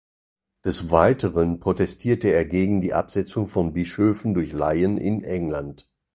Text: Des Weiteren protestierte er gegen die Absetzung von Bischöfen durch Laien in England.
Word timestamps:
Des 0.65 0.89
Weiteren 0.89 1.59
protestierte 1.59 2.29
er 2.33 2.45
gegen 2.45 2.81
die 2.81 2.95
Absetzung 2.95 3.45
von 3.45 3.71
Bischöfen 3.73 4.33
durch 4.33 4.51
Laien 4.51 4.97
in 4.97 5.23
England. 5.23 5.87